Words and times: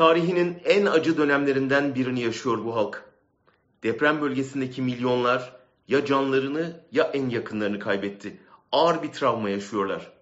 Tarihinin 0.00 0.58
en 0.64 0.86
acı 0.86 1.16
dönemlerinden 1.16 1.94
birini 1.94 2.20
yaşıyor 2.20 2.64
bu 2.64 2.76
halk. 2.76 3.04
Deprem 3.82 4.20
bölgesindeki 4.20 4.82
milyonlar 4.82 5.56
ya 5.88 6.04
canlarını 6.04 6.80
ya 6.92 7.04
en 7.04 7.28
yakınlarını 7.28 7.78
kaybetti. 7.78 8.40
Ağır 8.72 9.02
bir 9.02 9.12
travma 9.12 9.50
yaşıyorlar. 9.50 10.12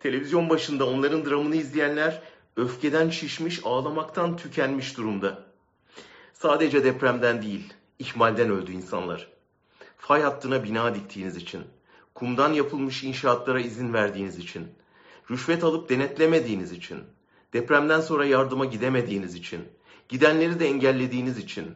Televizyon 0.00 0.50
başında 0.50 0.88
onların 0.88 1.24
dramını 1.24 1.56
izleyenler 1.56 2.22
öfkeden 2.56 3.10
şişmiş, 3.10 3.60
ağlamaktan 3.64 4.36
tükenmiş 4.36 4.96
durumda. 4.96 5.44
Sadece 6.32 6.84
depremden 6.84 7.42
değil, 7.42 7.74
ihmalden 7.98 8.50
öldü 8.50 8.72
insanlar. 8.72 9.28
Fay 9.98 10.22
hattına 10.22 10.64
bina 10.64 10.94
diktiğiniz 10.94 11.36
için, 11.36 11.62
kumdan 12.14 12.52
yapılmış 12.52 13.04
inşaatlara 13.04 13.60
izin 13.60 13.92
verdiğiniz 13.92 14.38
için, 14.38 14.68
rüşvet 15.30 15.64
alıp 15.64 15.90
denetlemediğiniz 15.90 16.72
için, 16.72 16.98
depremden 17.52 18.00
sonra 18.00 18.24
yardıma 18.24 18.64
gidemediğiniz 18.64 19.34
için, 19.34 19.60
gidenleri 20.08 20.60
de 20.60 20.66
engellediğiniz 20.66 21.38
için, 21.38 21.66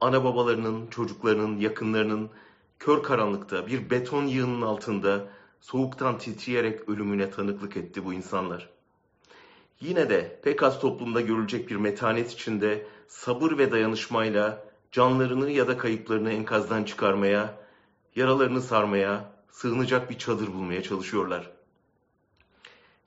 ana 0.00 0.24
babalarının, 0.24 0.86
çocuklarının, 0.86 1.56
yakınlarının 1.56 2.30
kör 2.78 3.02
karanlıkta 3.02 3.66
bir 3.66 3.90
beton 3.90 4.26
yığının 4.26 4.62
altında 4.62 5.28
soğuktan 5.60 6.18
titreyerek 6.18 6.88
ölümüne 6.88 7.30
tanıklık 7.30 7.76
etti 7.76 8.04
bu 8.04 8.12
insanlar. 8.12 8.68
Yine 9.80 10.10
de 10.10 10.40
pek 10.42 10.62
az 10.62 10.80
toplumda 10.80 11.20
görülecek 11.20 11.70
bir 11.70 11.76
metanet 11.76 12.32
içinde 12.32 12.86
sabır 13.08 13.58
ve 13.58 13.72
dayanışmayla 13.72 14.64
canlarını 14.92 15.50
ya 15.50 15.68
da 15.68 15.78
kayıplarını 15.78 16.32
enkazdan 16.32 16.84
çıkarmaya, 16.84 17.58
yaralarını 18.16 18.60
sarmaya, 18.62 19.32
sığınacak 19.50 20.10
bir 20.10 20.18
çadır 20.18 20.52
bulmaya 20.52 20.82
çalışıyorlar. 20.82 21.50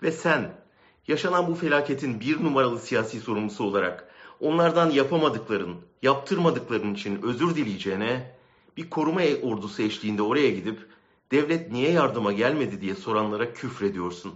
Ve 0.04 0.12
sen, 0.12 0.63
yaşanan 1.08 1.48
bu 1.48 1.56
felaketin 1.56 2.20
bir 2.20 2.44
numaralı 2.44 2.80
siyasi 2.80 3.20
sorumlusu 3.20 3.64
olarak 3.64 4.10
onlardan 4.40 4.90
yapamadıkların, 4.90 5.76
yaptırmadıkların 6.02 6.94
için 6.94 7.22
özür 7.22 7.56
dileyeceğine, 7.56 8.36
bir 8.78 8.90
koruma 8.90 9.22
ordusu 9.44 9.82
eşliğinde 9.82 10.22
oraya 10.22 10.50
gidip 10.50 10.88
devlet 11.32 11.72
niye 11.72 11.92
yardıma 11.92 12.34
gelmedi 12.34 12.82
diye 12.82 12.96
soranlara 12.96 13.54
küfrediyorsun. 13.54 14.36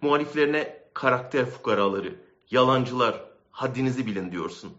Muhaliflerine 0.00 0.78
karakter 0.94 1.46
fukaraları, 1.46 2.14
yalancılar, 2.50 3.24
haddinizi 3.50 4.06
bilin 4.06 4.32
diyorsun. 4.32 4.72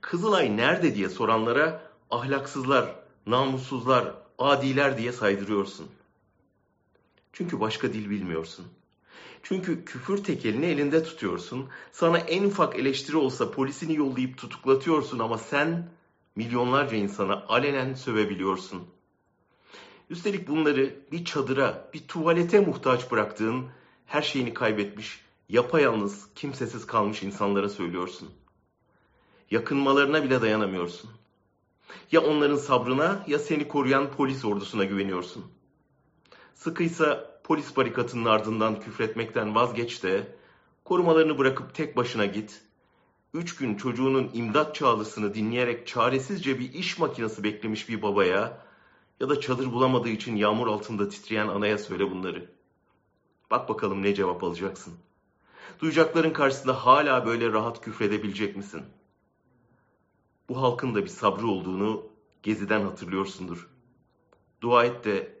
Kızılay 0.00 0.56
nerede 0.56 0.94
diye 0.94 1.08
soranlara 1.08 1.82
ahlaksızlar, 2.10 2.94
namussuzlar, 3.26 4.14
adiler 4.38 4.98
diye 4.98 5.12
saydırıyorsun. 5.12 5.86
Çünkü 7.32 7.60
başka 7.60 7.92
dil 7.92 8.10
bilmiyorsun. 8.10 8.66
Çünkü 9.42 9.84
küfür 9.84 10.24
tekelini 10.24 10.66
elinde 10.66 11.02
tutuyorsun. 11.02 11.68
Sana 11.92 12.18
en 12.18 12.44
ufak 12.44 12.78
eleştiri 12.78 13.16
olsa 13.16 13.50
polisini 13.50 13.94
yollayıp 13.94 14.38
tutuklatıyorsun 14.38 15.18
ama 15.18 15.38
sen 15.38 15.88
milyonlarca 16.36 16.96
insana 16.96 17.44
alenen 17.48 17.94
sövebiliyorsun. 17.94 18.82
Üstelik 20.10 20.48
bunları 20.48 20.94
bir 21.12 21.24
çadıra, 21.24 21.90
bir 21.94 22.08
tuvalete 22.08 22.60
muhtaç 22.60 23.10
bıraktığın, 23.10 23.66
her 24.06 24.22
şeyini 24.22 24.54
kaybetmiş, 24.54 25.20
yapayalnız, 25.48 26.26
kimsesiz 26.34 26.86
kalmış 26.86 27.22
insanlara 27.22 27.68
söylüyorsun. 27.68 28.28
Yakınmalarına 29.50 30.24
bile 30.24 30.40
dayanamıyorsun. 30.40 31.10
Ya 32.12 32.20
onların 32.20 32.56
sabrına 32.56 33.24
ya 33.26 33.38
seni 33.38 33.68
koruyan 33.68 34.10
polis 34.10 34.44
ordusuna 34.44 34.84
güveniyorsun. 34.84 35.44
Sıkıysa 36.54 37.37
polis 37.48 37.76
barikatının 37.76 38.24
ardından 38.24 38.80
küfretmekten 38.80 39.54
vazgeç 39.54 40.02
de 40.02 40.36
korumalarını 40.84 41.38
bırakıp 41.38 41.74
tek 41.74 41.96
başına 41.96 42.26
git. 42.26 42.62
Üç 43.34 43.56
gün 43.56 43.74
çocuğunun 43.74 44.30
imdat 44.34 44.74
çağrısını 44.74 45.34
dinleyerek 45.34 45.86
çaresizce 45.86 46.58
bir 46.58 46.72
iş 46.72 46.98
makinesi 46.98 47.44
beklemiş 47.44 47.88
bir 47.88 48.02
babaya 48.02 48.66
ya 49.20 49.28
da 49.28 49.40
çadır 49.40 49.72
bulamadığı 49.72 50.08
için 50.08 50.36
yağmur 50.36 50.66
altında 50.66 51.08
titreyen 51.08 51.48
anaya 51.48 51.78
söyle 51.78 52.10
bunları. 52.10 52.50
Bak 53.50 53.68
bakalım 53.68 54.02
ne 54.02 54.14
cevap 54.14 54.44
alacaksın. 54.44 54.94
Duyacakların 55.80 56.32
karşısında 56.32 56.86
hala 56.86 57.26
böyle 57.26 57.52
rahat 57.52 57.80
küfredebilecek 57.80 58.56
misin? 58.56 58.82
Bu 60.48 60.62
halkın 60.62 60.94
da 60.94 61.02
bir 61.02 61.08
sabrı 61.08 61.46
olduğunu 61.46 62.06
geziden 62.42 62.80
hatırlıyorsundur. 62.80 63.68
Dua 64.60 64.84
et 64.84 65.04
de 65.04 65.37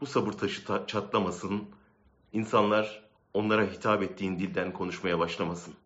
bu 0.00 0.06
sabır 0.06 0.32
taşı 0.32 0.86
çatlamasın, 0.86 1.64
insanlar 2.32 3.08
onlara 3.34 3.64
hitap 3.64 4.02
ettiğin 4.02 4.38
dilden 4.38 4.72
konuşmaya 4.72 5.18
başlamasın. 5.18 5.74